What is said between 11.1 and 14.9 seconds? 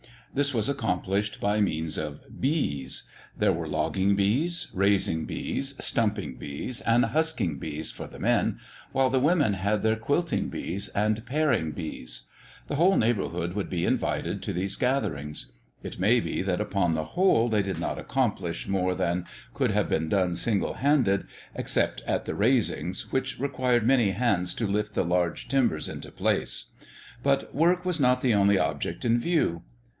paring bees. The whole neighbourhood would be invited to these